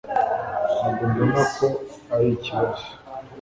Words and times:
ntabwo 0.73 1.03
mbona 1.11 1.41
ko 1.57 1.67
arikibazo 2.13 2.85